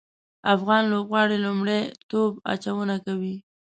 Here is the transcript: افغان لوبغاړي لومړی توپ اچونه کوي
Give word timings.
افغان 0.53 0.83
لوبغاړي 0.91 1.37
لومړی 1.45 1.79
توپ 2.09 2.33
اچونه 2.53 2.95
کوي 3.05 3.35